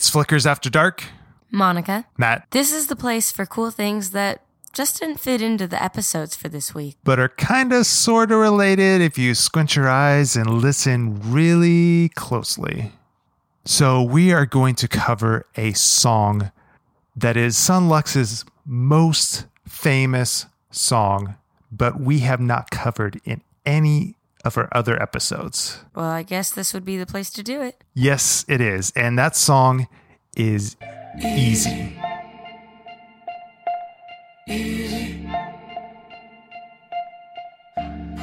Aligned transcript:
It's 0.00 0.08
Flickers 0.08 0.46
After 0.46 0.70
Dark. 0.70 1.04
Monica, 1.50 2.06
Matt, 2.16 2.46
this 2.52 2.72
is 2.72 2.86
the 2.86 2.96
place 2.96 3.30
for 3.30 3.44
cool 3.44 3.70
things 3.70 4.12
that 4.12 4.42
just 4.72 4.98
didn't 4.98 5.20
fit 5.20 5.42
into 5.42 5.66
the 5.66 5.82
episodes 5.82 6.34
for 6.34 6.48
this 6.48 6.74
week. 6.74 6.96
but 7.04 7.20
are 7.20 7.28
kind 7.28 7.70
of 7.70 7.84
sort 7.84 8.32
of 8.32 8.38
related 8.38 9.02
if 9.02 9.18
you 9.18 9.34
squint 9.34 9.76
your 9.76 9.90
eyes 9.90 10.36
and 10.36 10.62
listen 10.62 11.20
really 11.30 12.08
closely. 12.14 12.92
So, 13.66 14.02
we 14.02 14.32
are 14.32 14.46
going 14.46 14.74
to 14.76 14.88
cover 14.88 15.44
a 15.56 15.74
song 15.74 16.50
that 17.14 17.36
is 17.36 17.58
Son 17.58 17.90
Lux's 17.90 18.46
most 18.64 19.44
famous 19.68 20.46
song, 20.70 21.34
but 21.70 22.00
we 22.00 22.20
have 22.20 22.40
not 22.40 22.70
covered 22.70 23.20
in 23.26 23.42
any 23.66 24.16
of 24.44 24.56
our 24.56 24.68
other 24.72 25.00
episodes. 25.00 25.80
Well, 25.94 26.06
I 26.06 26.22
guess 26.22 26.50
this 26.50 26.72
would 26.74 26.84
be 26.84 26.96
the 26.96 27.06
place 27.06 27.30
to 27.30 27.42
do 27.42 27.62
it. 27.62 27.82
Yes, 27.94 28.44
it 28.48 28.60
is. 28.60 28.92
And 28.96 29.18
that 29.18 29.36
song 29.36 29.88
is 30.36 30.76
Easy. 31.22 31.98
Easy. 34.48 35.28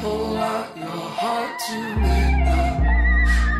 Pull 0.01 0.37
out 0.37 0.77
your 0.77 0.87
heart 0.87 1.59
to 1.67 1.95
make 1.97 2.47
up 2.47 2.81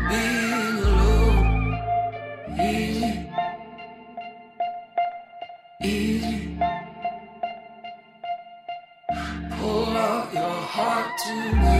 being 0.08 0.78
alone. 0.84 1.78
Easy. 2.60 3.30
Easy. 5.82 6.58
Pull 9.58 9.96
out 9.96 10.32
your 10.32 10.60
heart 10.74 11.18
to 11.26 11.56
make 11.56 11.77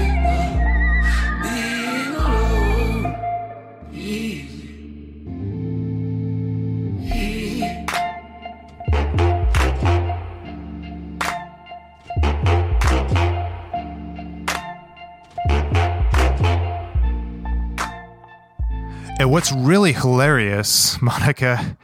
what's 19.38 19.52
really 19.52 19.92
hilarious, 19.92 21.00
Monica, 21.02 21.78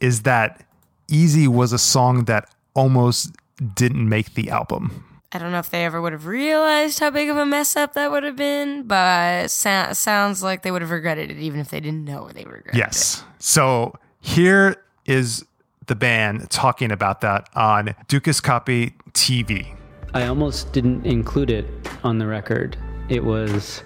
is 0.00 0.22
that 0.22 0.66
Easy 1.06 1.46
was 1.46 1.70
a 1.74 1.78
song 1.78 2.24
that 2.24 2.48
almost 2.72 3.36
didn't 3.74 4.08
make 4.08 4.32
the 4.32 4.48
album. 4.48 5.04
I 5.30 5.38
don't 5.38 5.52
know 5.52 5.58
if 5.58 5.68
they 5.68 5.84
ever 5.84 6.00
would 6.00 6.14
have 6.14 6.24
realized 6.24 7.00
how 7.00 7.10
big 7.10 7.28
of 7.28 7.36
a 7.36 7.44
mess 7.44 7.76
up 7.76 7.92
that 7.92 8.10
would 8.10 8.22
have 8.22 8.36
been, 8.36 8.84
but 8.84 9.50
so- 9.50 9.92
sounds 9.92 10.42
like 10.42 10.62
they 10.62 10.70
would 10.70 10.80
have 10.80 10.90
regretted 10.90 11.30
it 11.30 11.36
even 11.36 11.60
if 11.60 11.68
they 11.68 11.78
didn't 11.78 12.06
know 12.06 12.30
they 12.32 12.44
regretted 12.44 12.76
it. 12.76 12.78
Yes. 12.78 13.22
So 13.38 13.92
here 14.20 14.82
is 15.04 15.44
the 15.86 15.94
band 15.94 16.48
talking 16.48 16.90
about 16.90 17.20
that 17.20 17.50
on 17.54 17.88
Dukascopy 18.08 18.94
TV. 19.12 19.76
I 20.14 20.26
almost 20.26 20.72
didn't 20.72 21.04
include 21.04 21.50
it 21.50 21.66
on 22.02 22.16
the 22.16 22.26
record. 22.26 22.78
It 23.10 23.22
was 23.22 23.82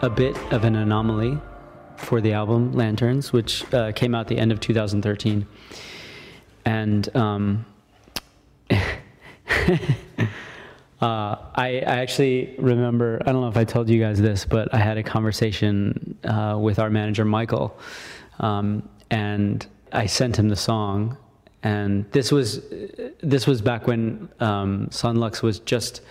a 0.00 0.08
bit 0.08 0.34
of 0.54 0.64
an 0.64 0.76
anomaly 0.76 1.38
for 1.96 2.20
the 2.20 2.32
album 2.32 2.72
Lanterns, 2.72 3.32
which 3.32 3.64
uh, 3.72 3.92
came 3.92 4.14
out 4.14 4.28
the 4.28 4.38
end 4.38 4.52
of 4.52 4.60
2013. 4.60 5.46
And 6.64 7.16
um, 7.16 7.66
uh, 8.70 8.76
I, 11.00 11.38
I 11.56 11.80
actually 11.80 12.54
remember, 12.58 13.22
I 13.26 13.32
don't 13.32 13.42
know 13.42 13.48
if 13.48 13.56
I 13.56 13.64
told 13.64 13.88
you 13.88 14.00
guys 14.00 14.20
this, 14.20 14.44
but 14.44 14.72
I 14.72 14.78
had 14.78 14.96
a 14.98 15.02
conversation 15.02 16.18
uh, 16.24 16.56
with 16.60 16.78
our 16.78 16.90
manager, 16.90 17.24
Michael. 17.24 17.78
Um, 18.40 18.88
and 19.10 19.66
I 19.92 20.06
sent 20.06 20.38
him 20.38 20.48
the 20.48 20.56
song. 20.56 21.16
And 21.62 22.04
this 22.12 22.30
was 22.30 22.60
this 23.22 23.46
was 23.46 23.62
back 23.62 23.86
when 23.86 24.28
um, 24.38 24.88
Son 24.90 25.16
Lux 25.16 25.42
was 25.42 25.60
just 25.60 26.02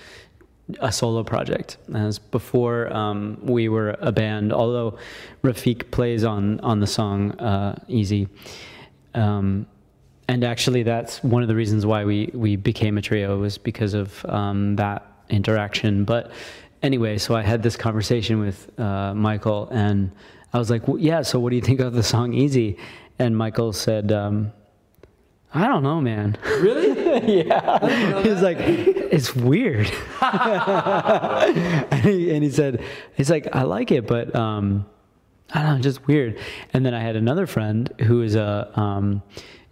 a 0.80 0.92
solo 0.92 1.24
project. 1.24 1.78
As 1.94 2.20
before 2.20 2.92
um, 2.94 3.38
we 3.42 3.70
were 3.70 3.96
a 4.00 4.12
band, 4.12 4.54
although 4.54 4.98
Rafiq 5.44 5.92
plays 5.92 6.24
on 6.24 6.60
on 6.62 6.80
the 6.80 6.88
song 6.88 7.32
uh, 7.40 7.80
"Easy." 7.88 8.28
Um, 9.14 9.68
and 10.28 10.44
actually, 10.44 10.84
that's 10.84 11.22
one 11.24 11.42
of 11.42 11.50
the 11.50 11.56
reasons 11.56 11.86
why 11.86 12.06
we 12.06 12.30
we 12.34 12.56
became 12.56 12.98
a 12.98 13.02
trio 13.02 13.40
was 13.40 13.58
because 13.58 13.94
of 13.94 14.26
um, 14.26 14.76
that 14.78 15.06
interaction. 15.30 16.06
But 16.06 16.32
anyway, 16.82 17.18
so 17.18 17.36
I 17.36 17.42
had 17.42 17.62
this 17.62 17.76
conversation 17.76 18.40
with 18.40 18.80
uh, 18.80 19.14
Michael, 19.14 19.68
and 19.72 20.12
I 20.54 20.60
was 20.60 20.70
like, 20.70 20.88
well, 20.88 20.98
"Yeah, 20.98 21.24
so 21.24 21.40
what 21.40 21.50
do 21.50 21.58
you 21.58 21.62
think 21.62 21.82
of 21.82 21.94
the 21.94 22.04
song 22.04 22.34
"Easy"?" 22.34 22.78
And 23.20 23.38
Michael 23.38 23.74
said. 23.74 24.12
Um, 25.54 25.64
I 25.64 25.68
don't 25.68 25.84
know, 25.84 26.02
man. 26.02 26.38
Really? 26.44 27.44
yeah. 27.46 28.22
He's 28.24 28.42
like, 28.42 28.58
it's 28.60 29.36
weird. 29.36 29.92
and, 30.22 32.04
he, 32.04 32.34
and 32.34 32.44
he 32.44 32.50
said, 32.50 32.84
he's 33.16 33.30
like, 33.30 33.48
I 33.56 33.64
like 33.64 33.92
it, 33.92 34.08
but 34.08 34.36
um, 34.36 34.86
I 35.54 35.62
don't 35.62 35.76
know, 35.76 35.82
just 35.82 36.08
weird. 36.08 36.40
And 36.74 36.86
then 36.86 36.94
I 36.94 37.02
had 37.02 37.16
another 37.16 37.46
friend 37.46 37.92
who 38.02 38.22
is 38.24 38.36
a 38.36 38.72
um, 38.80 39.22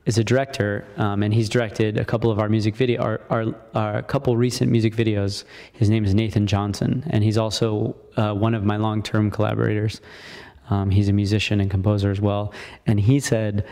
is 0.05 0.17
a 0.17 0.23
director, 0.23 0.85
um, 0.97 1.21
and 1.21 1.31
he's 1.33 1.47
directed 1.47 1.97
a 1.97 2.05
couple 2.05 2.31
of 2.31 2.39
our 2.39 2.49
music 2.49 2.75
video, 2.75 3.01
our, 3.01 3.21
our, 3.29 3.55
our 3.75 3.97
a 3.97 4.03
couple 4.03 4.35
recent 4.35 4.71
music 4.71 4.95
videos. 4.95 5.43
His 5.73 5.91
name 5.91 6.03
is 6.05 6.15
Nathan 6.15 6.47
Johnson, 6.47 7.03
and 7.11 7.23
he's 7.23 7.37
also 7.37 7.95
uh, 8.17 8.33
one 8.33 8.55
of 8.55 8.63
my 8.63 8.77
long 8.77 9.03
term 9.03 9.29
collaborators. 9.29 10.01
Um, 10.69 10.89
he's 10.89 11.09
a 11.09 11.13
musician 11.13 11.59
and 11.61 11.69
composer 11.69 12.11
as 12.11 12.21
well, 12.21 12.53
and 12.85 12.99
he 12.99 13.19
said. 13.19 13.65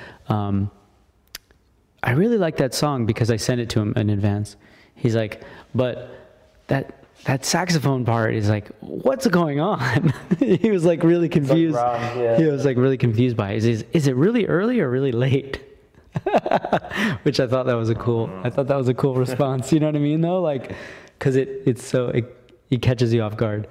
I 2.01 2.11
really 2.11 2.37
like 2.37 2.57
that 2.57 2.73
song 2.73 3.05
because 3.05 3.29
I 3.29 3.35
sent 3.35 3.61
it 3.61 3.69
to 3.71 3.79
him 3.79 3.93
in 3.95 4.09
advance. 4.09 4.55
He's 4.95 5.15
like, 5.15 5.43
but 5.75 6.09
that 6.67 6.99
that 7.25 7.43
saxophone 7.43 8.05
part 8.05 8.33
is 8.33 8.49
like, 8.49 8.69
what's 8.79 9.27
going 9.27 9.59
on? 9.59 10.13
he 10.39 10.71
was 10.71 10.85
like 10.85 11.03
really 11.03 11.27
confused. 11.27 11.75
wrong, 11.75 11.99
yeah. 12.17 12.37
He 12.37 12.45
was 12.45 12.63
like 12.63 12.77
really 12.77 12.97
confused 12.97 13.35
by 13.35 13.51
it. 13.51 13.65
Is, 13.65 13.83
is 13.91 14.07
it 14.07 14.15
really 14.15 14.45
early 14.45 14.79
or 14.79 14.89
really 14.89 15.11
late? 15.11 15.61
Which 17.23 17.39
I 17.39 17.47
thought 17.47 17.65
that 17.65 17.75
was 17.75 17.89
a 17.89 17.95
cool. 17.95 18.29
I 18.43 18.49
thought 18.49 18.67
that 18.67 18.77
was 18.77 18.87
a 18.87 18.93
cool 18.93 19.15
response. 19.15 19.71
You 19.71 19.79
know 19.79 19.87
what 19.87 19.95
I 19.95 19.99
mean, 19.99 20.21
though, 20.21 20.41
like, 20.41 20.75
because 21.17 21.35
it 21.35 21.63
it's 21.65 21.85
so 21.85 22.07
it, 22.07 22.53
it 22.69 22.81
catches 22.81 23.13
you 23.13 23.21
off 23.21 23.37
guard. 23.37 23.67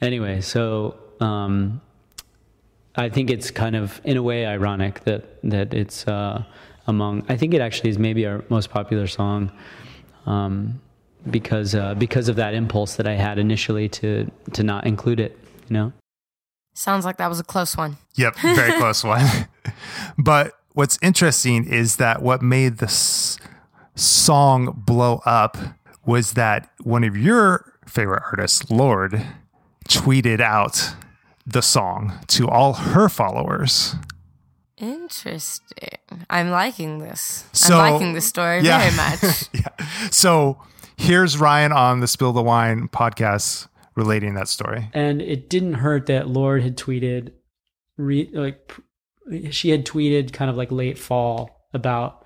Anyway, 0.00 0.40
so 0.40 0.96
um, 1.20 1.80
I 2.96 3.08
think 3.08 3.30
it's 3.30 3.50
kind 3.50 3.76
of 3.76 4.00
in 4.04 4.16
a 4.16 4.22
way 4.22 4.46
ironic 4.46 5.04
that 5.04 5.38
that 5.44 5.74
it's 5.74 6.08
uh, 6.08 6.44
among. 6.86 7.24
I 7.28 7.36
think 7.36 7.54
it 7.54 7.60
actually 7.60 7.90
is 7.90 7.98
maybe 7.98 8.26
our 8.26 8.44
most 8.48 8.70
popular 8.70 9.06
song 9.06 9.50
um, 10.26 10.80
because 11.30 11.74
uh, 11.74 11.94
because 11.94 12.28
of 12.28 12.36
that 12.36 12.54
impulse 12.54 12.96
that 12.96 13.06
I 13.06 13.14
had 13.14 13.38
initially 13.38 13.88
to 13.90 14.30
to 14.52 14.62
not 14.62 14.86
include 14.86 15.20
it. 15.20 15.38
You 15.68 15.74
know. 15.74 15.92
Sounds 16.74 17.06
like 17.06 17.16
that 17.16 17.28
was 17.28 17.40
a 17.40 17.44
close 17.44 17.76
one. 17.76 17.96
Yep, 18.16 18.36
very 18.38 18.72
close 18.78 19.02
one. 19.02 19.26
But 20.18 20.52
what's 20.74 20.98
interesting 21.00 21.64
is 21.66 21.96
that 21.96 22.20
what 22.20 22.42
made 22.42 22.78
this 22.78 23.38
song 23.94 24.82
blow 24.86 25.22
up 25.24 25.56
was 26.04 26.34
that 26.34 26.70
one 26.82 27.02
of 27.02 27.16
your 27.16 27.72
favorite 27.86 28.22
artists, 28.30 28.70
Lorde, 28.70 29.26
tweeted 29.88 30.40
out 30.40 30.94
the 31.46 31.62
song 31.62 32.20
to 32.28 32.48
all 32.48 32.74
her 32.74 33.08
followers. 33.08 33.94
Interesting. 34.76 35.95
I'm 36.30 36.50
liking 36.50 36.98
this. 36.98 37.44
So- 37.52 37.78
I'm 37.78 37.92
liking 37.92 38.12
this 38.14 38.26
story 38.26 38.60
Yeah. 38.60 38.78
very 38.78 38.96
much. 38.96 39.44
yeah. 39.52 39.86
So 40.10 40.60
here's 40.96 41.38
Ryan 41.38 41.72
on 41.72 42.00
the 42.00 42.06
Spill 42.08 42.32
the 42.32 42.42
Wine 42.42 42.88
podcast 42.88 43.68
relating 43.94 44.34
that 44.34 44.48
story. 44.48 44.90
and 44.92 45.22
it 45.22 45.48
didn't 45.48 45.74
hurt 45.74 46.06
that 46.06 46.28
Lorde 46.28 46.62
had 46.62 46.76
tweeted, 46.76 47.32
re, 47.96 48.28
like 48.32 48.72
she 49.50 49.70
had 49.70 49.84
tweeted 49.86 50.32
kind 50.32 50.50
of 50.50 50.56
like 50.56 50.70
late 50.70 50.98
fall 50.98 51.66
about 51.72 52.24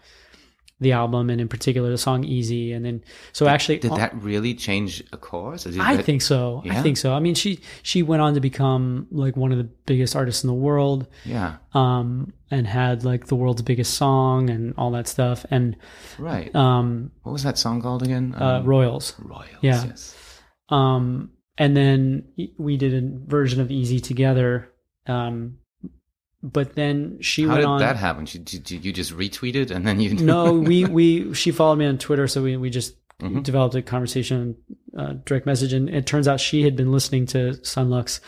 the 0.81 0.93
album 0.93 1.29
and 1.31 1.41
in 1.41 1.49
particular 1.49 1.91
the 1.91 1.99
song 1.99 2.25
"Easy," 2.25 2.73
and 2.73 2.85
then 2.85 3.03
so 3.33 3.47
actually 3.49 3.79
Did 3.79 3.93
that 3.97 4.15
really 4.23 4.55
change 4.55 5.03
a 5.13 5.17
course? 5.17 5.65
Did 5.65 5.79
I 5.79 5.97
that- 5.97 6.05
think 6.07 6.23
so. 6.23 6.63
I 6.69 6.81
think 6.83 6.97
so. 6.97 7.13
I 7.13 7.21
mean, 7.21 7.35
she 7.35 7.61
she 7.83 8.03
went 8.03 8.23
on 8.23 8.35
to 8.35 8.41
become 8.41 9.07
like 9.11 9.37
one 9.37 9.53
of 9.53 9.59
the 9.59 9.69
biggest 9.87 10.17
artists 10.17 10.43
in 10.43 10.49
the 10.49 10.55
world, 10.55 11.07
Yeah, 11.25 11.57
um, 11.75 12.33
and 12.51 12.67
had 12.67 13.05
like 13.05 13.27
the 13.27 13.37
world's 13.37 13.63
biggest 13.63 13.95
song 13.95 14.49
and 14.51 14.73
all 14.79 14.91
that 14.93 15.07
stuff, 15.07 15.45
and 15.51 15.77
right. 16.19 16.55
um, 16.57 17.11
what 17.23 17.33
was 17.33 17.43
that 17.43 17.59
song 17.59 17.83
called 17.83 18.03
again? 18.03 18.35
uh, 18.41 18.59
Um, 18.61 18.65
Royals. 18.67 19.15
Royals. 19.19 19.47
yeah. 19.63 19.85
Yes. 19.85 20.17
Um, 20.71 21.31
and 21.59 21.77
then 21.77 22.25
we 22.59 22.77
did 22.77 22.95
a 22.95 23.03
version 23.29 23.61
of 23.61 23.71
Easy 23.71 24.01
together. 24.01 24.71
Um, 25.07 25.59
but 26.43 26.75
then 26.75 27.19
she 27.21 27.43
How 27.45 27.57
went 27.57 27.79
did 27.81 27.87
that 27.89 27.97
happen? 27.97 28.25
Did, 28.25 28.45
did, 28.65 28.85
you 28.85 28.93
just 28.93 29.13
retweeted 29.17 29.71
and 29.71 29.87
then 29.87 30.01
you? 30.01 30.15
no, 30.15 30.53
we 30.71 30.85
we 30.85 31.35
she 31.35 31.51
followed 31.51 31.77
me 31.77 31.87
on 31.87 31.99
Twitter, 31.99 32.27
so 32.27 32.43
we 32.43 32.57
we 32.57 32.71
just 32.71 32.95
Mhm. 33.21 33.43
developed 33.43 33.75
a 33.75 33.83
conversation, 33.83 34.57
uh, 34.97 35.13
direct 35.27 35.45
message, 35.45 35.75
and 35.75 35.91
it 35.91 36.07
turns 36.07 36.27
out 36.27 36.41
she 36.41 36.63
had 36.63 36.75
been 36.75 36.91
listening 36.91 37.27
to 37.27 37.63
Son 37.63 37.91
Lux 37.91 38.19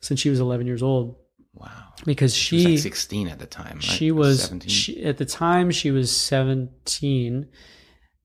since 0.00 0.20
she 0.20 0.28
was 0.28 0.38
11 0.38 0.66
years 0.66 0.82
old. 0.82 1.16
Wow. 1.54 1.70
because 2.04 2.34
She 2.36 2.56
was 2.56 2.64
like 2.66 2.78
16 2.80 3.28
at 3.28 3.38
the 3.38 3.46
time. 3.46 3.76
Right? 3.76 3.82
she 3.82 4.12
was 4.12 4.42
17. 4.44 4.68
she, 4.68 5.02
at 5.02 5.16
the 5.16 5.24
time 5.24 5.70
she 5.70 5.90
was 5.90 6.10
17 6.14 7.48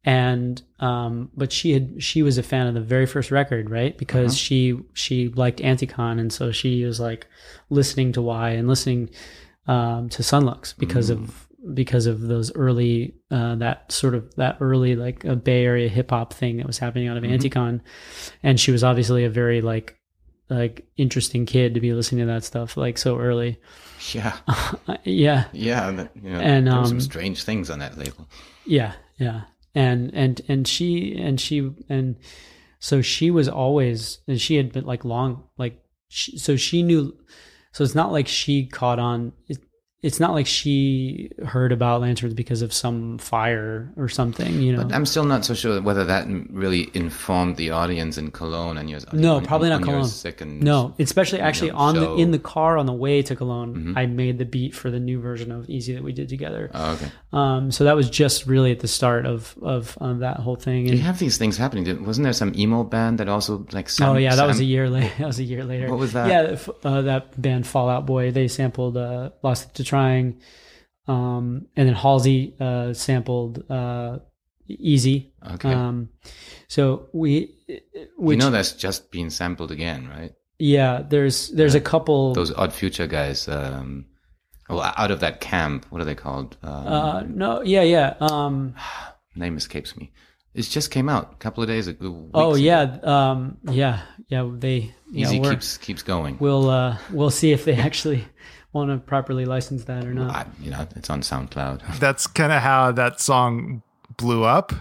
and 0.06 0.62
um 0.80 1.30
but 1.36 1.52
she 1.52 1.72
had 1.72 2.04
she 2.04 2.22
was 2.24 2.38
a 2.38 2.44
fan 2.44 2.68
of 2.68 2.74
the 2.74 2.82
very 2.82 3.06
first 3.06 3.32
record 3.32 3.70
right 3.70 3.98
because 3.98 4.38
she 4.38 4.78
she 4.94 5.30
liked 5.30 5.60
anticon 5.60 6.20
and 6.20 6.34
so 6.34 6.52
she 6.52 6.84
was 6.84 7.00
like 7.00 7.28
listening 7.70 8.12
to 8.12 8.22
y 8.22 8.50
and 8.50 8.68
listening 8.68 9.10
um 9.68 10.10
to 10.10 10.22
Son 10.22 10.44
Lux 10.46 10.74
because 10.74 11.10
of 11.10 11.48
because 11.74 12.06
of 12.06 12.20
those 12.20 12.54
early 12.56 13.14
uh 13.32 13.56
that 13.56 13.90
sort 13.92 14.14
of 14.14 14.36
that 14.36 14.58
early 14.60 14.96
like 14.98 15.24
a 15.24 15.36
bay 15.38 15.64
area 15.64 15.88
hip 15.88 16.10
hop 16.10 16.34
thing 16.34 16.58
that 16.58 16.68
was 16.68 16.78
happening 16.78 17.08
out 17.08 17.16
of 17.16 17.24
anticon 17.24 17.80
and 18.44 18.60
she 18.60 18.72
was 18.72 18.84
obviously 18.84 19.24
a 19.24 19.30
very 19.30 19.62
like 19.62 19.98
like 20.50 20.86
interesting 20.98 21.46
kid 21.46 21.74
to 21.74 21.80
be 21.80 21.94
listening 21.94 22.28
to 22.28 22.34
that 22.34 22.44
stuff 22.44 22.76
like 22.76 22.98
so 22.98 23.18
early 23.18 23.58
yeah. 24.12 24.36
yeah 25.06 25.46
Yeah. 25.54 25.88
and, 25.88 26.10
you 26.22 26.30
know, 26.32 26.40
And, 26.40 26.66
were 26.68 26.86
some 26.86 26.98
um, 26.98 27.02
strange 27.02 27.44
things 27.46 27.70
on 27.70 27.80
that 27.80 27.98
label. 27.98 28.28
Yeah, 28.66 28.94
yeah. 29.18 29.44
And 29.76 30.12
and 30.14 30.42
and 30.48 30.68
she 30.68 31.16
and 31.18 31.40
she 31.40 31.72
and 31.90 32.16
so 32.80 33.02
she 33.02 33.32
was 33.32 33.50
always 33.50 34.20
and 34.28 34.40
she 34.40 34.56
had 34.56 34.72
been 34.72 34.86
like 34.86 35.04
long 35.04 35.44
like 35.58 35.84
she, 36.10 36.38
so 36.38 36.56
she 36.56 36.84
knew 36.84 37.18
so 37.72 37.84
it's 37.84 37.96
not 37.96 38.12
like 38.12 38.28
she 38.28 38.68
caught 38.68 39.00
on 39.00 39.34
it, 39.48 39.58
it's 40.04 40.20
not 40.20 40.34
like 40.34 40.46
she 40.46 41.32
heard 41.46 41.72
about 41.72 42.02
lanterns 42.02 42.34
because 42.34 42.62
of 42.62 42.74
some 42.74 43.18
fire 43.18 43.90
or 43.98 44.10
something, 44.10 44.62
you 44.62 44.76
know. 44.76 44.84
But 44.84 44.94
I'm 44.94 45.06
still 45.06 45.24
not 45.24 45.46
so 45.46 45.54
sure 45.54 45.82
whether 45.82 46.04
that 46.04 46.28
really 46.52 46.92
informed 46.94 47.56
the 47.58 47.72
audience 47.72 48.18
in 48.18 48.30
Cologne 48.32 48.78
and 48.78 48.90
your 48.90 49.00
no, 49.14 49.38
on- 49.38 49.46
probably 49.46 49.70
not 49.70 49.82
Cologne. 49.82 50.06
second 50.06 50.62
no, 50.62 50.94
especially 51.00 51.40
actually 51.40 51.72
know, 51.72 51.78
on 51.78 51.96
the 51.96 52.14
in 52.16 52.32
the 52.32 52.40
car 52.40 52.78
on 52.78 52.86
the 52.86 52.94
way 52.94 53.22
to 53.24 53.36
Cologne, 53.36 53.76
Mhm. 53.76 53.98
I 53.98 54.06
made 54.06 54.38
the 54.38 54.46
beat 54.46 54.76
for 54.76 54.92
the 54.92 55.00
new 55.00 55.20
version 55.20 55.52
of 55.52 55.70
Easy 55.70 55.94
that 55.94 56.04
we 56.04 56.12
did 56.14 56.28
together. 56.30 56.70
Oh, 56.74 56.92
okay. 56.94 57.08
Um, 57.32 57.72
so 57.72 57.86
that 57.86 57.96
was 57.96 58.10
just 58.10 58.46
really 58.46 58.72
at 58.72 58.82
the 58.82 58.88
start 58.90 59.26
of 59.26 59.56
of 59.62 59.98
um, 60.02 60.20
that 60.20 60.38
whole 60.38 60.56
thing. 60.58 60.86
You 60.88 60.98
have 61.00 61.18
these 61.18 61.38
things 61.38 61.58
happening. 61.58 62.06
Wasn't 62.06 62.24
there 62.24 62.34
some 62.34 62.54
emo 62.56 62.84
band 62.84 63.20
that 63.20 63.30
also 63.30 63.66
like? 63.72 63.90
Sam, 63.90 64.10
oh 64.10 64.18
yeah, 64.18 64.36
that 64.36 64.46
was 64.48 64.60
a 64.60 64.64
year 64.66 64.90
later. 64.96 65.12
That 65.18 65.28
was 65.28 65.40
a 65.40 65.44
year 65.44 65.64
later. 65.64 65.88
What 65.90 66.00
was 66.00 66.12
that? 66.14 66.28
Yeah, 66.28 66.58
uh, 66.90 67.02
that 67.04 67.42
band 67.42 67.66
Fall 67.66 67.90
Out 67.90 68.06
Boy. 68.06 68.32
They 68.32 68.48
sampled 68.48 68.98
uh, 68.98 69.30
"Lost 69.42 69.74
to 69.76 69.84
Trying," 69.94 70.42
um, 71.08 71.68
and 71.76 71.88
then 71.88 71.96
Halsey 71.96 72.56
uh, 72.60 72.94
sampled 72.94 73.70
uh, 73.70 74.20
"Easy." 74.68 75.34
Okay. 75.54 75.74
Um, 75.74 76.10
so 76.68 77.10
we, 77.14 77.56
which 78.18 78.36
you 78.36 78.40
know 78.40 78.50
that's 78.50 78.74
just 78.74 79.12
being 79.12 79.30
sampled 79.30 79.72
again, 79.72 80.08
right? 80.08 80.34
yeah, 80.64 81.04
there's 81.08 81.50
there's 81.50 81.76
a 81.76 81.82
couple. 81.82 82.34
Those 82.34 82.54
Odd 82.54 82.74
Future 82.74 83.08
guys. 83.08 83.48
Um, 83.48 84.06
well, 84.70 84.94
out 84.96 85.12
of 85.12 85.20
that 85.20 85.42
camp, 85.42 85.86
what 85.90 86.02
are 86.02 86.06
they 86.06 86.16
called? 86.16 86.56
Um, 86.64 86.88
uh, 86.88 87.22
no, 87.24 87.62
yeah, 87.62 87.82
yeah. 87.82 88.14
Um, 88.22 88.76
name 89.36 89.58
escapes 89.58 89.98
me. 89.98 90.12
It 90.54 90.62
just 90.62 90.92
came 90.92 91.10
out 91.10 91.34
a 91.34 91.36
couple 91.36 91.64
of 91.64 91.68
days 91.68 91.88
ago. 91.88 92.30
oh 92.34 92.52
ago. 92.52 92.56
yeah, 92.56 92.98
um, 93.04 93.58
yeah, 93.70 94.02
yeah. 94.30 94.50
They 94.54 94.94
Easy 95.12 95.40
keeps 95.42 95.78
keeps 95.78 96.04
going. 96.04 96.38
we'll 96.40 96.70
uh, 96.70 96.98
we'll 97.12 97.32
see 97.32 97.52
if 97.52 97.66
they 97.66 97.76
actually 97.88 98.26
want 98.74 98.90
to 98.92 98.98
properly 98.98 99.46
license 99.46 99.86
that 99.86 100.04
or 100.04 100.14
not. 100.14 100.36
I, 100.36 100.46
you 100.60 100.72
know, 100.72 100.86
it's 100.96 101.10
on 101.10 101.22
SoundCloud. 101.22 102.00
That's 102.00 102.28
kind 102.28 102.52
of 102.52 102.62
how 102.62 102.92
that 102.92 103.20
song 103.22 103.82
blew 104.18 104.44
up. 104.44 104.74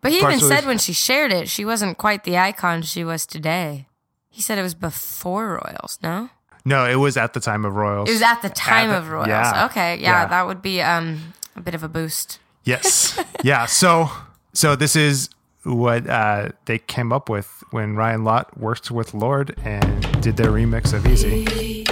But 0.00 0.12
he 0.12 0.18
even 0.18 0.40
said 0.40 0.64
when 0.66 0.78
she 0.78 0.92
shared 0.92 1.32
it, 1.32 1.48
she 1.48 1.64
wasn't 1.64 1.98
quite 1.98 2.24
the 2.24 2.36
icon 2.38 2.82
she 2.82 3.04
was 3.04 3.26
today. 3.26 3.86
He 4.28 4.42
said 4.42 4.58
it 4.58 4.62
was 4.62 4.74
before 4.74 5.60
Royals, 5.64 5.98
no? 6.02 6.30
No, 6.64 6.84
it 6.84 6.96
was 6.96 7.16
at 7.16 7.32
the 7.34 7.40
time 7.40 7.64
of 7.64 7.74
Royals. 7.74 8.08
It 8.08 8.12
was 8.12 8.22
at 8.22 8.42
the 8.42 8.48
time 8.48 8.90
the- 8.90 8.98
of 8.98 9.08
Royals. 9.10 9.28
yeah. 9.28 9.66
Okay, 9.66 9.96
yeah, 9.96 10.22
Yeah. 10.22 10.26
that 10.26 10.46
would 10.46 10.60
be 10.62 10.82
um 10.82 11.32
a 11.54 11.60
bit 11.60 11.74
of 11.74 11.82
a 11.82 11.88
boost. 11.88 12.38
Yes. 12.64 13.18
yeah. 13.44 13.66
So 13.66 14.10
so 14.52 14.74
this 14.76 14.96
is 14.96 15.30
what 15.62 16.08
uh, 16.08 16.50
they 16.66 16.78
came 16.78 17.12
up 17.12 17.28
with 17.28 17.62
when 17.70 17.96
Ryan 17.96 18.24
Lott 18.24 18.58
worked 18.58 18.90
with 18.90 19.14
Lorde 19.14 19.54
and 19.64 20.22
did 20.22 20.36
their 20.36 20.50
remix 20.50 20.92
of 20.92 21.06
Easy. 21.06 21.84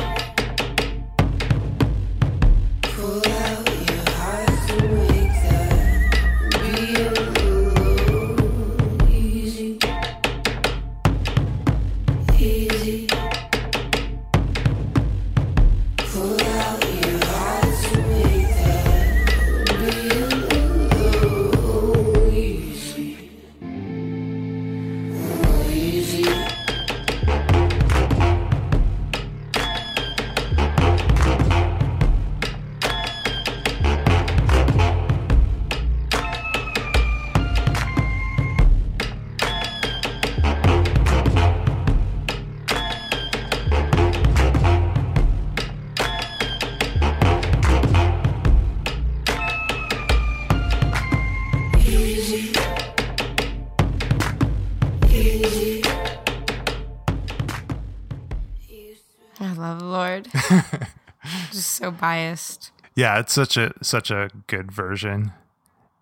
So 61.84 61.90
biased. 61.90 62.70
Yeah, 62.94 63.18
it's 63.18 63.32
such 63.32 63.56
a 63.56 63.72
such 63.82 64.10
a 64.10 64.30
good 64.46 64.72
version. 64.72 65.32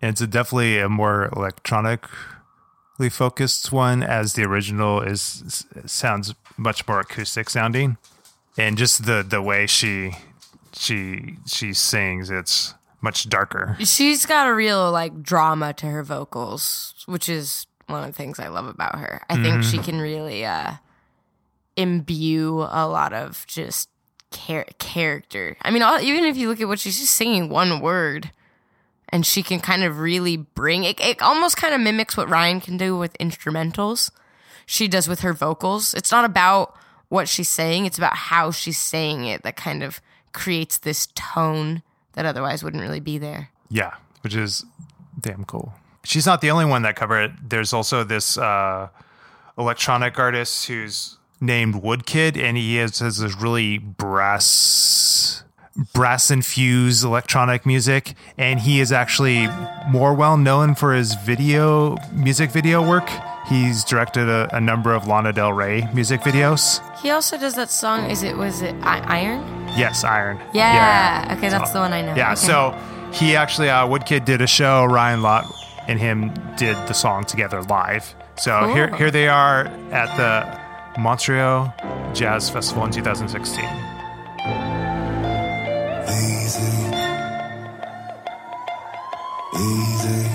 And 0.01 0.11
it's 0.11 0.21
a 0.21 0.27
definitely 0.27 0.79
a 0.79 0.89
more 0.89 1.29
electronically 1.35 3.09
focused 3.09 3.71
one, 3.71 4.03
as 4.03 4.33
the 4.33 4.43
original 4.43 5.01
is 5.01 5.65
sounds 5.85 6.35
much 6.57 6.87
more 6.87 6.99
acoustic 6.99 7.49
sounding, 7.49 7.97
and 8.57 8.77
just 8.77 9.05
the 9.05 9.25
the 9.27 9.41
way 9.41 9.65
she 9.65 10.11
she 10.73 11.37
she 11.47 11.73
sings, 11.73 12.29
it's 12.29 12.75
much 13.01 13.29
darker. 13.29 13.77
She's 13.79 14.25
got 14.25 14.47
a 14.47 14.53
real 14.53 14.91
like 14.91 15.23
drama 15.23 15.73
to 15.73 15.85
her 15.87 16.03
vocals, 16.03 16.93
which 17.05 17.27
is 17.29 17.65
one 17.87 18.01
of 18.01 18.07
the 18.07 18.13
things 18.13 18.39
I 18.39 18.47
love 18.47 18.65
about 18.65 18.95
her. 18.99 19.21
I 19.29 19.41
think 19.41 19.63
she 19.63 19.77
can 19.77 19.99
really 19.99 20.45
uh 20.45 20.73
imbue 21.75 22.59
a 22.69 22.87
lot 22.87 23.13
of 23.13 23.45
just 23.47 23.89
char- 24.33 24.65
character. 24.79 25.55
I 25.61 25.71
mean, 25.71 25.81
all, 25.81 25.99
even 25.99 26.25
if 26.25 26.35
you 26.37 26.49
look 26.49 26.59
at 26.59 26.67
what 26.67 26.79
she's 26.79 26.99
just 26.99 27.15
singing 27.15 27.49
one 27.49 27.79
word 27.79 28.31
and 29.09 29.25
she 29.25 29.43
can 29.43 29.59
kind 29.59 29.83
of 29.83 29.99
really 29.99 30.37
bring 30.37 30.83
it, 30.83 30.99
it 30.99 31.21
almost 31.21 31.57
kind 31.57 31.73
of 31.73 31.81
mimics 31.81 32.17
what 32.17 32.29
Ryan 32.29 32.59
can 32.59 32.77
do 32.77 32.97
with 32.97 33.17
instrumentals. 33.19 34.11
She 34.65 34.87
does 34.87 35.07
with 35.07 35.21
her 35.21 35.33
vocals. 35.33 35.93
It's 35.93 36.11
not 36.11 36.25
about 36.25 36.75
what 37.09 37.29
she's 37.29 37.49
saying, 37.49 37.85
it's 37.85 37.97
about 37.97 38.15
how 38.15 38.49
she's 38.49 38.79
saying 38.79 39.25
it 39.25 39.43
that 39.43 39.55
kind 39.55 39.83
of 39.83 40.01
creates 40.31 40.79
this 40.79 41.07
tone 41.13 41.83
that 42.13 42.25
otherwise 42.25 42.63
wouldn't 42.63 42.81
really 42.81 42.99
be 42.99 43.19
there. 43.19 43.49
Yeah, 43.69 43.93
which 44.21 44.35
is 44.35 44.65
damn 45.19 45.45
cool. 45.45 45.73
She's 46.03 46.25
not 46.25 46.41
the 46.41 46.49
only 46.49 46.65
one 46.65 46.81
that 46.81 46.95
covered 46.95 47.31
it. 47.31 47.49
There's 47.49 47.71
also 47.71 48.03
this 48.03 48.37
uh, 48.37 48.89
electronic 49.57 50.17
artist 50.17 50.67
who's 50.67 51.17
named 51.43 51.75
Woodkid, 51.75 52.37
and 52.37 52.57
he 52.57 52.77
has, 52.77 52.99
has 52.99 53.17
this 53.17 53.35
really 53.39 53.77
brass 53.77 55.43
brass 55.93 56.29
infused 56.29 57.03
electronic 57.03 57.65
music 57.65 58.13
and 58.37 58.59
he 58.59 58.79
is 58.79 58.91
actually 58.91 59.47
more 59.89 60.13
well 60.13 60.37
known 60.37 60.75
for 60.75 60.93
his 60.93 61.15
video 61.15 61.97
music 62.13 62.51
video 62.51 62.87
work 62.87 63.09
he's 63.47 63.83
directed 63.83 64.29
a, 64.29 64.47
a 64.55 64.61
number 64.61 64.93
of 64.93 65.07
lana 65.07 65.33
del 65.33 65.51
rey 65.51 65.87
music 65.91 66.21
videos 66.21 66.79
He 67.01 67.09
also 67.09 67.39
does 67.39 67.55
that 67.55 67.71
song. 67.71 68.07
Is 68.11 68.21
it 68.21 68.37
was 68.37 68.61
it 68.61 68.75
I- 68.83 69.21
Iron? 69.21 69.41
yes 69.75 70.03
iron 70.03 70.39
Yeah. 70.53 71.33
Okay, 71.37 71.49
that's 71.49 71.71
the 71.71 71.79
one 71.79 71.91
I 71.91 72.01
know. 72.03 72.13
Yeah, 72.15 72.33
Okay. 72.33 72.41
so 72.41 72.77
he 73.11 73.35
actually, 73.35 73.69
uh, 73.71 73.87
Woodkid 73.87 74.25
did 74.25 74.41
a 74.41 74.47
show. 74.47 74.85
Ryan 74.85 75.23
Lott 75.23 75.45
and 75.87 75.99
him 75.99 76.31
did 76.55 76.75
the 76.87 76.93
song 76.93 77.23
together 77.25 77.63
live. 77.63 78.13
So 78.37 78.67
here, 78.75 78.95
here 78.95 79.09
they 79.11 79.27
are 79.27 79.65
at 79.91 80.15
the 80.17 80.62
Montreal 80.97 81.73
Jazz 82.13 82.49
Festival 82.49 82.85
in 82.85 82.91
2016. 82.91 83.63
Easy. 89.55 90.29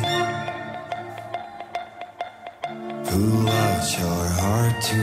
Your 3.99 4.29
heart 4.41 4.83
to 4.83 4.97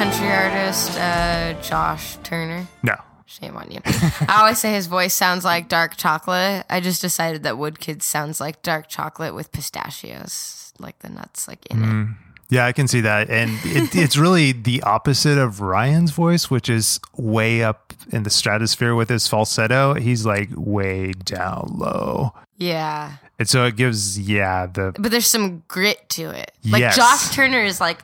country 0.00 0.28
artist 0.28 0.96
uh, 0.96 1.52
Josh 1.60 2.16
Turner? 2.22 2.66
No. 2.82 2.94
Shame 3.26 3.54
on 3.54 3.70
you. 3.70 3.80
I 3.84 4.38
always 4.40 4.58
say 4.58 4.72
his 4.72 4.86
voice 4.86 5.12
sounds 5.12 5.44
like 5.44 5.68
dark 5.68 5.98
chocolate. 5.98 6.64
I 6.70 6.80
just 6.80 7.02
decided 7.02 7.42
that 7.42 7.56
Woodkid 7.56 8.00
sounds 8.00 8.40
like 8.40 8.62
dark 8.62 8.88
chocolate 8.88 9.34
with 9.34 9.52
pistachios, 9.52 10.72
like 10.78 10.98
the 11.00 11.10
nuts, 11.10 11.46
like 11.46 11.66
in 11.66 11.82
it. 11.84 12.16
Yeah, 12.48 12.64
I 12.64 12.72
can 12.72 12.88
see 12.88 13.02
that. 13.02 13.28
And 13.28 13.50
it, 13.62 13.94
it's 13.94 14.16
really 14.16 14.52
the 14.52 14.82
opposite 14.84 15.36
of 15.36 15.60
Ryan's 15.60 16.12
voice, 16.12 16.50
which 16.50 16.70
is 16.70 16.98
way 17.18 17.62
up 17.62 17.92
in 18.10 18.22
the 18.22 18.30
stratosphere 18.30 18.94
with 18.94 19.10
his 19.10 19.28
falsetto. 19.28 19.92
He's 19.92 20.24
like 20.24 20.48
way 20.56 21.12
down 21.12 21.74
low. 21.76 22.32
Yeah, 22.56 23.16
And 23.38 23.46
so 23.46 23.66
it 23.66 23.76
gives, 23.76 24.18
yeah, 24.18 24.64
the 24.64 24.94
but 24.98 25.10
there's 25.10 25.26
some 25.26 25.62
grit 25.68 26.08
to 26.10 26.30
it. 26.30 26.52
Like 26.64 26.80
Yes. 26.80 26.96
Josh 26.96 27.34
Turner 27.34 27.62
is 27.62 27.82
like 27.82 28.02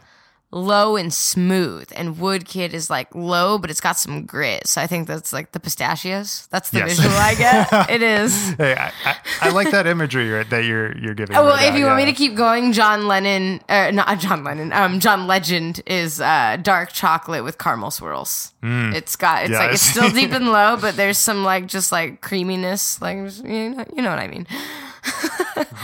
low 0.57 0.97
and 0.97 1.13
smooth, 1.13 1.93
and 1.95 2.17
Woodkid 2.17 2.73
is 2.73 2.89
like 2.89 3.15
low, 3.15 3.59
but 3.59 3.71
it's 3.71 3.81
got 3.81 3.99
some 3.99 4.25
grit. 4.25 4.67
So 4.67 4.81
I 4.81 4.87
think 4.87 5.07
that's 5.07 5.33
like 5.33 5.53
the 5.53 5.61
pistachios. 5.61 6.49
That's 6.51 6.71
the 6.71 6.79
Yes. 6.79 6.97
visual 6.97 7.15
I 7.15 7.35
get. 7.35 7.91
it 7.91 8.03
is. 8.03 8.51
Hey, 8.55 8.75
I, 8.75 8.93
I, 9.05 9.17
I 9.43 9.49
like 9.51 9.71
that 9.71 9.87
imagery 9.87 10.31
right- 10.31 10.49
that 10.51 10.65
you're 10.65 10.97
you're 10.99 11.15
giving. 11.15 11.37
Oh, 11.37 11.45
well, 11.45 11.55
right 11.57 11.67
if 11.67 11.75
now, 11.75 11.79
you 11.79 11.85
want 11.87 11.99
me 11.99 12.07
to 12.07 12.13
keep 12.13 12.35
going, 12.35 12.73
John 12.73 13.07
Lennon, 13.07 13.61
uh, 13.69 13.91
not 13.93 14.19
John 14.19 14.43
Lennon, 14.45 14.73
um, 14.73 14.99
John 15.01 15.27
Legend 15.27 15.83
is 15.87 16.21
uh, 16.21 16.57
dark 16.63 16.93
chocolate 16.93 17.45
with 17.45 17.59
caramel 17.59 17.91
swirls. 17.91 18.53
It's 18.69 19.15
got, 19.15 19.43
it's 19.45 19.53
Yeah, 19.53 19.59
like 19.61 19.73
it's 19.75 19.83
still 19.83 20.11
deep 20.11 20.33
and 20.33 20.49
low, 20.51 20.77
but 20.81 20.97
there's 20.97 21.19
some 21.19 21.45
like 21.45 21.67
just 21.69 21.93
like 21.93 22.21
creaminess, 22.21 23.01
like 23.01 23.17
you 23.45 23.71
know, 23.71 23.85
you 23.95 24.03
know 24.03 24.11
what 24.11 24.19
I 24.19 24.27
mean. 24.27 24.47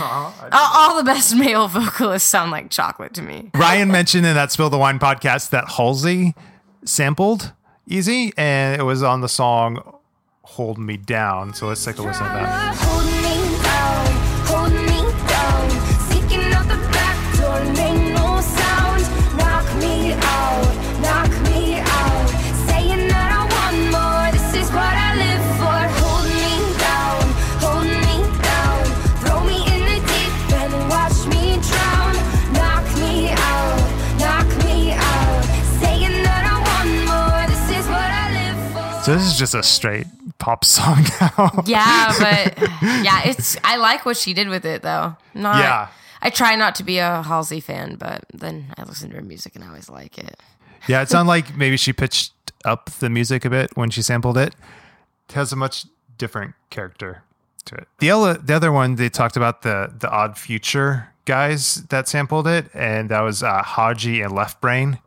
All, 0.00 0.32
all 0.52 0.96
the 0.96 1.04
best 1.04 1.34
male 1.34 1.68
vocalists 1.68 2.28
sound 2.28 2.50
like 2.50 2.70
chocolate 2.70 3.14
to 3.14 3.22
me. 3.22 3.50
Ryan 3.54 3.90
mentioned 3.90 4.26
in 4.26 4.34
that 4.34 4.52
Spill 4.52 4.70
the 4.70 4.78
Wine 4.78 4.98
podcast 4.98 5.50
that 5.50 5.70
Halsey 5.70 6.34
sampled 6.84 7.52
Easy, 7.88 8.32
and 8.36 8.80
it 8.80 8.84
was 8.84 9.02
on 9.02 9.22
the 9.22 9.28
song 9.28 9.98
"Hold 10.42 10.78
Me 10.78 10.96
Down." 10.96 11.52
So 11.52 11.66
let's 11.66 11.84
take 11.84 11.98
a 11.98 12.02
listen 12.02 12.24
to 12.24 12.32
that. 12.32 13.01
So 39.02 39.14
this 39.14 39.26
is 39.26 39.36
just 39.36 39.54
a 39.54 39.64
straight 39.64 40.06
pop 40.38 40.64
song 40.76 41.04
now. 41.20 41.50
Yeah, 41.66 42.14
but 42.20 42.58
yeah, 43.02 43.22
it's 43.24 43.56
I 43.64 43.76
like 43.76 44.06
what 44.06 44.16
she 44.16 44.32
did 44.32 44.48
with 44.48 44.64
it 44.64 44.82
though. 44.82 45.16
Not, 45.34 45.58
Yeah. 45.58 45.88
I 46.24 46.30
try 46.30 46.54
not 46.54 46.76
to 46.76 46.84
be 46.84 46.98
a 46.98 47.20
Halsey 47.22 47.58
fan, 47.58 47.96
but 47.96 48.24
then 48.32 48.72
I 48.78 48.84
listen 48.84 49.10
to 49.10 49.16
her 49.16 49.22
music 49.22 49.56
and 49.56 49.64
I 49.64 49.68
always 49.68 49.90
like 49.90 50.18
it. 50.18 50.40
Yeah, 50.86 51.02
it 51.02 51.08
sounded 51.08 51.28
like 51.28 51.56
maybe 51.56 51.76
she 51.76 51.92
pitched 51.92 52.32
up 52.64 52.90
the 53.00 53.10
music 53.10 53.44
a 53.44 53.50
bit 53.50 53.76
when 53.76 53.90
she 53.90 54.02
sampled 54.02 54.38
it. 54.38 54.54
It 55.28 55.32
has 55.34 55.52
a 55.52 55.56
much 55.56 55.84
different 56.16 56.54
character 56.70 57.24
to 57.64 57.74
it. 57.74 57.88
The 57.98 58.12
other, 58.12 58.34
the 58.34 58.54
other 58.54 58.70
one 58.70 58.94
they 58.94 59.08
talked 59.08 59.36
about 59.36 59.62
the 59.62 59.92
the 59.98 60.08
Odd 60.10 60.38
Future 60.38 61.08
guys 61.24 61.74
that 61.88 62.06
sampled 62.06 62.46
it, 62.46 62.66
and 62.72 63.08
that 63.10 63.20
was 63.22 63.42
uh, 63.42 63.62
Hodgy 63.62 64.22
and 64.24 64.32
Left 64.32 64.60
Brain, 64.60 65.00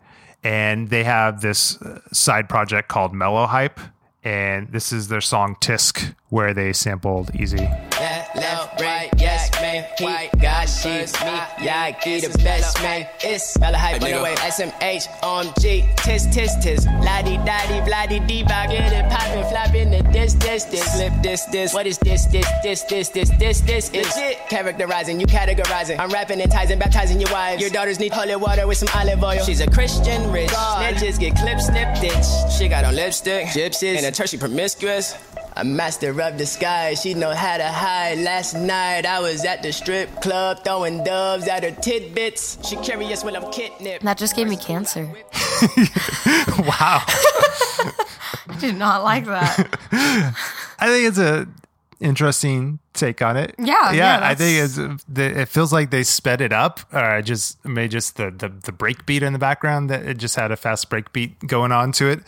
and 0.46 0.90
they 0.90 1.04
have 1.04 1.42
this 1.42 1.82
uh, 1.82 2.00
side 2.14 2.48
project 2.48 2.88
called 2.88 3.14
Mellow 3.14 3.48
Hype, 3.48 3.80
and 4.24 4.72
this 4.72 4.94
is 4.94 5.08
their 5.08 5.20
song 5.20 5.56
Tisk, 5.60 6.16
where 6.30 6.54
they 6.54 6.72
sampled 6.72 7.36
Easy. 7.36 7.58
Right, 7.58 8.95
man. 9.82 10.30
He 10.32 10.38
got 10.42 10.70
shit. 10.70 11.12
Me, 11.22 11.66
yeah, 11.66 11.82
I 11.82 11.92
get 12.04 12.32
the 12.32 12.38
best, 12.40 12.82
man. 12.82 13.08
It's 13.22 13.58
Mella 13.60 13.78
hype 13.78 14.02
on 14.02 14.12
the 14.12 14.22
way. 14.22 14.36
SMH 14.36 15.24
on 15.24 15.54
G. 15.60 15.86
Tis, 15.98 16.28
tis, 16.28 16.56
tis. 16.62 16.86
La 16.86 17.22
di 17.22 17.38
da 17.38 17.66
di, 17.68 17.82
blah 17.86 18.06
di 18.06 18.20
di, 18.20 18.44
bop. 18.44 18.70
Get 18.70 18.92
it 18.92 19.10
poppin', 19.12 19.44
floppin' 19.52 19.92
the 19.92 20.12
this, 20.12 20.34
this, 20.36 20.66
this. 20.66 20.96
Flip 20.96 21.14
this, 21.22 21.46
this. 21.46 21.74
What 21.74 21.88
is 21.88 21.98
this, 22.00 22.26
this, 22.26 22.48
this, 22.64 22.84
this, 22.84 23.10
this, 23.10 23.30
this, 23.30 23.62
this? 23.62 23.90
Is 23.90 24.18
it 24.18 24.38
characterizing, 24.50 25.20
you 25.20 25.28
categorizing. 25.28 26.00
I'm 26.00 26.10
rapping 26.10 26.42
and 26.42 26.54
and 26.54 26.80
baptizing 26.80 27.20
your 27.20 27.32
wives. 27.32 27.62
Your 27.62 27.70
daughters 27.70 28.00
need 28.00 28.14
holy 28.14 28.36
water 28.36 28.66
with 28.68 28.78
some 28.78 28.90
olive 28.96 29.24
oil. 29.24 29.44
She's 29.44 29.62
a 29.62 29.70
Christian 29.70 30.32
rich. 30.32 30.50
Snitches 30.50 31.20
get 31.20 31.36
clip 31.36 31.60
snip 31.60 32.00
ditch. 32.00 32.26
She 32.58 32.68
got 32.68 32.86
on 32.86 32.96
lipstick, 32.96 33.48
gypsies, 33.48 33.98
and 33.98 34.06
a 34.06 34.12
tertiary 34.12 34.40
promiscuous. 34.40 35.16
A 35.58 35.64
master 35.64 36.10
of 36.22 36.36
disguise, 36.36 37.02
she 37.02 37.14
know 37.14 37.34
how 37.34 37.56
to 37.56 37.68
hide. 37.68 38.18
Last 38.18 38.56
night 38.56 39.06
I 39.06 39.22
was 39.22 39.46
at 39.46 39.64
the 39.64 39.72
strip 39.72 40.22
club 40.22 40.66
throwing 40.66 41.02
doves 41.06 41.48
at 41.48 41.64
her 41.64 41.72
tidbits. 41.72 42.58
She 42.68 42.76
curious 42.78 43.24
when 43.24 43.38
I'm 43.38 43.50
kidnapped. 43.54 44.04
That 44.04 44.18
just 44.18 44.36
gave 44.36 44.48
me 44.48 44.58
cancer. 44.58 45.10
Wow, 46.58 47.04
I 47.08 48.58
did 48.60 48.76
not 48.76 49.04
like 49.04 49.26
that. 49.26 49.78
I 50.80 50.88
think 50.88 51.08
it's 51.08 51.18
a 51.18 51.48
interesting 52.00 52.80
take 52.94 53.22
on 53.22 53.38
it. 53.38 53.56
Yeah, 53.58 53.92
yeah. 53.92 54.20
yeah, 54.20 54.28
I 54.28 54.36
think 54.36 54.64
it's 54.64 54.78
it 55.18 55.50
feels 55.50 55.72
like 55.72 55.92
they 55.92 56.04
sped 56.04 56.42
it 56.42 56.52
up, 56.52 56.82
or 56.94 57.22
just 57.22 57.64
made 57.66 57.92
just 57.92 58.18
the 58.18 58.32
the 58.32 58.50
the 58.50 58.72
break 58.72 59.06
beat 59.06 59.24
in 59.24 59.34
the 59.34 59.40
background 59.40 59.90
that 59.90 60.06
it 60.06 60.18
just 60.18 60.36
had 60.36 60.52
a 60.52 60.58
fast 60.58 60.90
break 60.90 61.14
beat 61.14 61.40
going 61.48 61.72
on 61.72 61.92
to 61.94 62.08
it. 62.10 62.22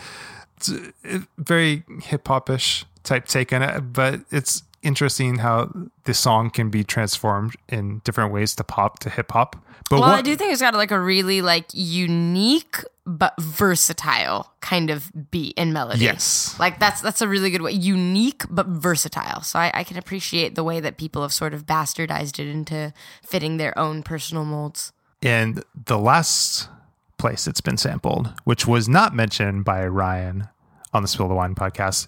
It's 0.58 0.70
uh, 0.70 1.20
very 1.38 1.84
hip 2.04 2.26
hopish 2.26 2.86
type 3.08 3.26
take 3.26 3.54
on 3.54 3.64
it, 3.64 3.80
but 3.94 4.22
it's 4.32 4.64
interesting 4.84 5.40
how 5.40 5.72
the 6.04 6.14
song 6.14 6.50
can 6.50 6.70
be 6.70 6.84
transformed 6.84 7.56
in 7.68 8.00
different 8.04 8.32
ways 8.32 8.56
to 8.56 8.64
pop 8.64 9.00
to 9.00 9.10
hip 9.10 9.32
hop. 9.32 9.56
But 9.90 10.02
well, 10.02 10.10
what, 10.10 10.20
I 10.20 10.22
do 10.22 10.36
think 10.36 10.52
it's 10.52 10.62
got 10.62 10.74
like 10.74 10.92
a 10.92 11.00
really 11.00 11.42
like 11.42 11.68
unique 11.74 12.84
but 13.06 13.34
versatile 13.40 14.52
kind 14.60 14.90
of 14.90 15.32
beat 15.32 15.54
and 15.58 15.74
melody. 15.74 16.04
Yes. 16.04 16.60
Like 16.60 16.80
that's 16.80 17.02
that's 17.02 17.22
a 17.22 17.28
really 17.28 17.50
good 17.50 17.62
way. 17.62 17.72
Unique 17.72 18.44
but 18.50 18.68
versatile. 18.68 19.42
So 19.42 19.60
I, 19.60 19.72
I 19.74 19.84
can 19.84 19.98
appreciate 19.98 20.56
the 20.56 20.64
way 20.64 20.80
that 20.82 20.98
people 20.98 21.22
have 21.22 21.34
sort 21.34 21.54
of 21.54 21.66
bastardized 21.66 22.40
it 22.40 22.50
into 22.50 22.94
fitting 23.24 23.58
their 23.58 23.78
own 23.80 24.04
personal 24.04 24.44
molds. 24.44 24.92
And 25.22 25.64
the 25.86 25.98
last 25.98 26.70
place 27.18 27.48
it's 27.48 27.62
been 27.62 27.78
sampled, 27.78 28.34
which 28.44 28.68
was 28.68 28.88
not 28.88 29.16
mentioned 29.16 29.66
by 29.66 29.86
Ryan 29.88 30.50
on 30.94 31.02
the 31.02 31.08
Spill 31.08 31.28
the 31.28 31.34
Wine 31.34 31.56
podcast, 31.56 32.08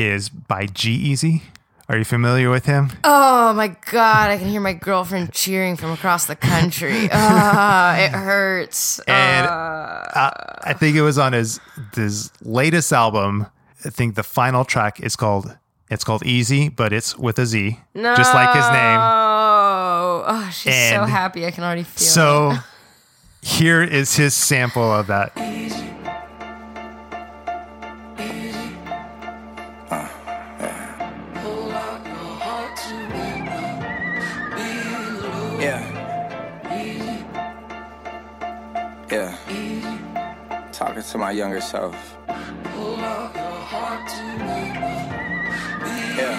is 0.00 0.28
by 0.28 0.66
G-Eazy. 0.66 1.42
Are 1.88 1.98
you 1.98 2.04
familiar 2.04 2.50
with 2.50 2.66
him? 2.66 2.92
Oh 3.02 3.52
my 3.52 3.76
god, 3.90 4.30
I 4.30 4.38
can 4.38 4.48
hear 4.48 4.60
my 4.60 4.72
girlfriend 4.72 5.32
cheering 5.32 5.76
from 5.76 5.90
across 5.90 6.26
the 6.26 6.36
country. 6.36 7.08
Ah, 7.12 7.98
it 7.98 8.12
hurts. 8.12 9.00
And 9.00 9.46
uh, 9.46 10.30
I 10.62 10.72
think 10.72 10.96
it 10.96 11.02
was 11.02 11.18
on 11.18 11.32
his 11.32 11.58
his 11.94 12.30
latest 12.42 12.92
album. 12.92 13.46
I 13.84 13.90
think 13.90 14.14
the 14.14 14.22
final 14.22 14.64
track 14.64 15.00
is 15.00 15.16
called 15.16 15.56
it's 15.90 16.04
called 16.04 16.24
Easy, 16.24 16.68
but 16.68 16.92
it's 16.92 17.18
with 17.18 17.38
a 17.40 17.46
Z, 17.46 17.76
just 17.96 18.34
like 18.34 18.54
his 18.54 18.68
name. 18.68 19.00
Oh, 19.00 20.24
oh 20.28 20.50
she's 20.52 20.90
so 20.90 21.04
happy. 21.04 21.44
I 21.44 21.50
can 21.50 21.64
already 21.64 21.82
feel 21.82 22.06
it. 22.06 22.10
So 22.10 22.52
here 23.42 23.82
is 23.82 24.14
his 24.14 24.34
sample 24.34 24.92
of 24.92 25.08
that. 25.08 25.32
Talking 41.00 41.12
to 41.12 41.18
my 41.18 41.30
younger 41.30 41.62
self. 41.62 42.18
Yeah. 46.18 46.36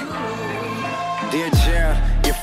Dear 1.32 1.50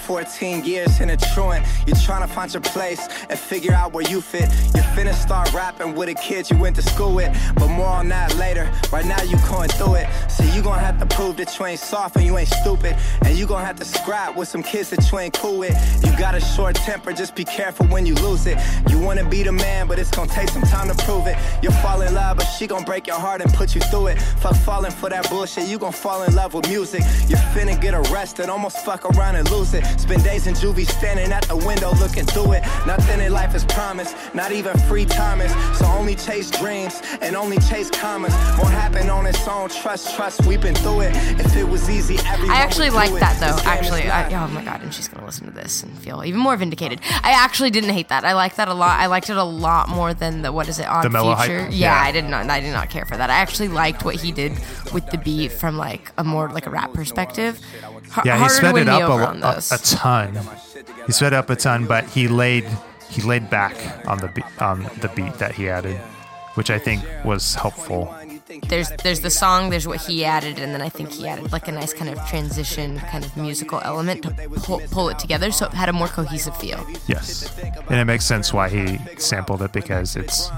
14 0.08 0.64
years 0.64 1.00
in 1.00 1.10
a 1.10 1.18
truant. 1.18 1.66
You're 1.86 1.94
trying 1.98 2.26
to 2.26 2.34
find 2.34 2.50
your 2.50 2.62
place 2.62 3.06
and 3.28 3.38
figure 3.38 3.74
out 3.74 3.92
where 3.92 4.08
you 4.08 4.22
fit. 4.22 4.48
You're 4.74 4.88
finna 4.96 5.12
start 5.12 5.52
rapping 5.52 5.94
with 5.94 6.08
a 6.08 6.14
kid 6.14 6.48
you 6.48 6.56
went 6.56 6.76
to 6.76 6.82
school 6.82 7.14
with. 7.14 7.30
But 7.56 7.68
more 7.68 7.88
on 7.88 8.08
that 8.08 8.34
later. 8.36 8.72
Right 8.90 9.04
now 9.04 9.22
you 9.22 9.36
going 9.50 9.68
through 9.68 9.96
it. 9.96 10.08
So 10.30 10.44
you 10.44 10.62
gonna 10.62 10.80
have 10.80 10.98
to 11.00 11.04
prove 11.14 11.36
that 11.36 11.58
you 11.58 11.66
ain't 11.66 11.78
soft 11.78 12.16
and 12.16 12.24
you 12.24 12.38
ain't 12.38 12.48
stupid. 12.48 12.96
And 13.26 13.36
you 13.36 13.46
gonna 13.46 13.66
have 13.66 13.76
to 13.80 13.84
scrap 13.84 14.34
with 14.34 14.48
some 14.48 14.62
kids 14.62 14.88
that 14.90 15.12
you 15.12 15.18
ain't 15.18 15.34
cool 15.34 15.58
with. 15.58 15.76
You 16.02 16.10
got 16.16 16.34
a 16.34 16.40
short 16.40 16.76
temper, 16.76 17.12
just 17.12 17.34
be 17.34 17.44
careful 17.44 17.84
when 17.88 18.06
you 18.06 18.14
lose 18.14 18.46
it. 18.46 18.56
You 18.88 18.98
wanna 18.98 19.28
be 19.28 19.42
the 19.42 19.52
man, 19.52 19.88
but 19.88 19.98
it's 19.98 20.10
gonna 20.10 20.30
take 20.30 20.48
some 20.48 20.62
time 20.62 20.88
to 20.88 20.94
prove 21.04 21.26
it. 21.26 21.36
You'll 21.62 21.80
fall 21.84 22.00
in 22.00 22.14
love, 22.14 22.38
but 22.38 22.44
she 22.44 22.66
gonna 22.66 22.86
break 22.86 23.06
your 23.06 23.20
heart 23.20 23.42
and 23.42 23.52
put 23.52 23.74
you 23.74 23.82
through 23.82 24.06
it. 24.06 24.22
Fuck 24.40 24.56
falling 24.56 24.90
for 24.90 25.10
that 25.10 25.28
bullshit, 25.28 25.68
you 25.68 25.78
gon' 25.78 25.92
fall 25.92 26.22
in 26.22 26.34
love 26.34 26.54
with 26.54 26.66
music. 26.70 27.02
You're 27.28 27.44
finna 27.52 27.78
get 27.78 27.92
arrested, 27.92 28.48
almost 28.48 28.78
fuck 28.86 29.04
around 29.04 29.36
and 29.36 29.50
lose 29.50 29.74
it. 29.74 29.84
Spend 29.98 30.24
days 30.24 30.46
in 30.46 30.54
juvie 30.54 30.86
standing 30.86 31.32
at 31.32 31.42
the 31.44 31.56
window 31.56 31.92
looking 31.94 32.24
through 32.24 32.52
it. 32.52 32.62
Nothing 32.86 33.20
in 33.20 33.32
life 33.32 33.54
is 33.54 33.64
promised, 33.64 34.16
not 34.34 34.52
even 34.52 34.76
free 34.88 35.04
time 35.04 35.40
is. 35.40 35.52
So 35.78 35.84
only 35.86 36.14
chase 36.14 36.50
dreams 36.50 37.02
and 37.20 37.36
only 37.36 37.58
chase 37.58 37.90
commas. 37.90 38.32
Won't 38.58 38.70
happen 38.74 39.10
on 39.10 39.26
its 39.26 39.46
own, 39.46 39.68
trust, 39.68 40.14
trust, 40.16 40.46
we've 40.46 40.60
been 40.60 40.74
through 40.74 41.02
it. 41.02 41.16
If 41.38 41.56
it 41.56 41.64
was 41.64 41.90
easy, 41.90 42.16
everyone 42.26 42.50
I 42.56 42.60
actually 42.60 42.90
would 42.90 42.96
like 42.96 43.10
do 43.10 43.16
it. 43.16 43.20
that 43.20 43.38
though. 43.40 43.52
This 43.56 43.62
game 43.62 43.72
is 43.72 43.90
Actually, 43.90 44.10
I, 44.10 44.44
oh 44.44 44.48
my 44.48 44.64
god, 44.64 44.82
and 44.82 44.94
she's 44.94 45.08
gonna 45.08 45.26
listen 45.26 45.46
to 45.46 45.52
this 45.52 45.82
and 45.82 45.96
feel 45.98 46.24
even 46.24 46.40
more 46.40 46.56
vindicated. 46.56 47.00
I 47.22 47.32
actually 47.32 47.70
didn't 47.70 47.90
hate 47.90 48.08
that. 48.08 48.24
I 48.24 48.32
liked 48.34 48.56
that 48.56 48.68
a 48.68 48.74
lot. 48.74 48.98
I 49.00 49.06
liked 49.06 49.28
it 49.30 49.36
a 49.36 49.42
lot 49.44 49.88
more 49.88 50.14
than 50.14 50.42
the 50.42 50.52
what 50.52 50.68
is 50.68 50.78
it 50.78 50.86
on 50.86 51.02
The 51.02 51.10
mellow 51.10 51.34
hype? 51.34 51.46
Future. 51.50 51.68
Yeah. 51.70 51.88
Yeah, 51.88 52.00
I 52.00 52.12
did 52.12 52.24
not. 52.24 52.48
I 52.48 52.60
did 52.60 52.72
not 52.72 52.88
care 52.90 53.04
for 53.04 53.16
that. 53.16 53.30
I 53.30 53.34
actually 53.34 53.68
liked 53.68 54.04
what 54.04 54.14
he 54.16 54.32
did 54.32 54.52
with 54.92 55.06
the 55.10 55.18
beat 55.18 55.52
from 55.52 55.76
like 55.76 56.12
a 56.18 56.24
more 56.24 56.48
like 56.50 56.66
a 56.66 56.70
rap 56.70 56.92
perspective. 56.92 57.58
H- 58.16 58.24
Yeah, 58.24 58.42
he 58.42 58.48
sped 58.48 58.76
it 58.76 58.88
up 58.88 59.02
a, 59.02 59.04
over 59.04 59.22
lo- 59.22 59.28
on 59.28 59.42
a, 59.42 59.60
a 59.72 59.78
ton. 59.78 60.38
He 61.06 61.12
sped 61.12 61.32
up 61.34 61.50
a 61.50 61.56
ton, 61.56 61.86
but 61.86 62.04
he 62.04 62.28
laid 62.28 62.64
he 63.10 63.22
laid 63.22 63.48
back 63.50 63.74
on 64.06 64.18
the 64.18 64.28
be- 64.28 64.42
on 64.60 64.82
the 65.00 65.08
beat 65.14 65.34
that 65.34 65.52
he 65.54 65.68
added, 65.68 65.96
which 66.54 66.70
I 66.70 66.78
think 66.78 67.02
was 67.24 67.54
helpful. 67.54 68.14
there's 68.68 68.90
there's 69.02 69.20
the 69.20 69.30
song, 69.30 69.70
there's 69.70 69.86
what 69.88 70.00
he 70.02 70.24
added, 70.24 70.58
and 70.58 70.74
then 70.74 70.82
I 70.82 70.88
think 70.90 71.10
he 71.12 71.26
added 71.26 71.50
like 71.52 71.68
a 71.68 71.72
nice 71.72 71.94
kind 71.94 72.10
of 72.10 72.18
transition, 72.28 72.98
kind 73.10 73.24
of 73.24 73.34
musical 73.36 73.80
element 73.84 74.22
to 74.24 74.30
pull, 74.60 74.80
pull 74.90 75.08
it 75.08 75.18
together, 75.18 75.50
so 75.50 75.66
it 75.66 75.72
had 75.72 75.88
a 75.88 75.92
more 75.92 76.08
cohesive 76.08 76.56
feel. 76.56 76.86
Yes, 77.06 77.48
and 77.88 77.98
it 78.00 78.04
makes 78.04 78.24
sense 78.26 78.52
why 78.52 78.68
he 78.68 78.98
sampled 79.18 79.62
it 79.62 79.72
because 79.72 80.16
it's 80.16 80.50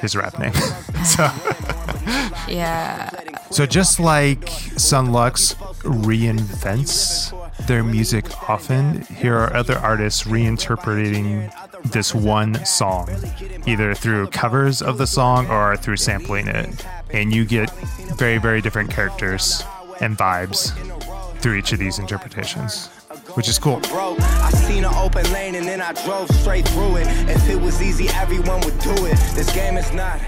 his 0.00 0.16
rap 0.16 0.36
name. 0.38 0.52
so, 1.04 1.30
Yeah, 2.48 3.10
so 3.50 3.64
just 3.66 4.00
like 4.00 4.48
Son 4.76 5.12
Lux 5.12 5.54
reinvents 5.82 7.32
their 7.66 7.82
music 7.82 8.26
often, 8.48 9.02
here 9.02 9.36
are 9.36 9.54
other 9.54 9.78
artists 9.78 10.24
reinterpreting 10.24 11.52
this 11.90 12.14
one 12.14 12.64
song, 12.64 13.10
either 13.66 13.94
through 13.94 14.28
covers 14.28 14.82
of 14.82 14.98
the 14.98 15.06
song 15.06 15.48
or 15.48 15.76
through 15.76 15.96
sampling 15.96 16.48
it, 16.48 16.86
and 17.10 17.32
you 17.32 17.44
get 17.44 17.70
very 18.16 18.38
very 18.38 18.60
different 18.60 18.90
characters 18.90 19.64
and 20.00 20.16
vibes 20.16 20.72
through 21.40 21.54
each 21.54 21.72
of 21.72 21.78
these 21.78 21.98
interpretations, 21.98 22.86
which 23.34 23.48
is 23.48 23.58
cool. 23.58 23.80
I 23.84 24.50
seen 24.50 24.84
an 24.84 24.94
open 24.94 25.30
lane 25.32 25.56
and 25.56 25.66
then 25.66 25.80
I 25.80 25.92
drove 26.04 26.30
straight 26.30 26.66
through 26.68 26.96
it. 26.96 27.06
If 27.28 27.48
it 27.48 27.60
was 27.60 27.82
easy, 27.82 28.08
everyone 28.10 28.60
would 28.60 28.78
do 28.78 28.94
it. 29.06 29.18
This 29.34 29.52
game 29.54 29.76
is 29.76 29.92
not. 29.92 30.20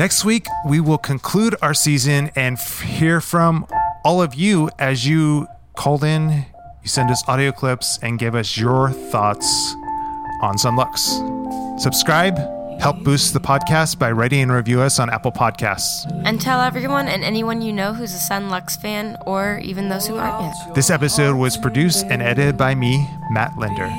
Next 0.00 0.24
week, 0.24 0.46
we 0.64 0.80
will 0.80 0.96
conclude 0.96 1.54
our 1.60 1.74
season 1.74 2.30
and 2.34 2.56
f- 2.56 2.80
hear 2.80 3.20
from 3.20 3.66
all 4.02 4.22
of 4.22 4.34
you 4.34 4.70
as 4.78 5.06
you 5.06 5.46
called 5.76 6.04
in, 6.04 6.46
you 6.82 6.88
send 6.88 7.10
us 7.10 7.22
audio 7.28 7.52
clips, 7.52 7.98
and 8.00 8.18
give 8.18 8.34
us 8.34 8.56
your 8.56 8.92
thoughts 8.92 9.74
on 10.40 10.56
Son 10.56 10.74
Lux. 10.74 11.20
Subscribe, 11.76 12.38
help 12.80 13.04
boost 13.04 13.34
the 13.34 13.40
podcast 13.40 13.98
by 13.98 14.08
rating 14.08 14.40
and 14.40 14.52
review 14.52 14.80
us 14.80 14.98
on 14.98 15.10
Apple 15.10 15.32
Podcasts. 15.32 16.10
and 16.24 16.40
tell 16.40 16.62
everyone 16.62 17.06
and 17.06 17.22
anyone 17.22 17.60
you 17.60 17.70
know 17.70 17.92
who's 17.92 18.14
a 18.14 18.18
Son 18.18 18.48
Lux 18.48 18.78
fan, 18.78 19.18
or 19.26 19.58
even 19.62 19.90
those 19.90 20.06
who 20.06 20.16
aren't 20.16 20.40
yet. 20.40 20.74
This 20.74 20.88
episode 20.88 21.36
was 21.36 21.58
produced 21.58 22.06
and 22.08 22.22
edited 22.22 22.56
by 22.56 22.74
me, 22.74 23.06
Matt 23.32 23.58
Linder. 23.58 23.90